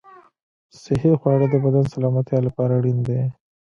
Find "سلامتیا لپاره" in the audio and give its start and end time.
1.93-2.71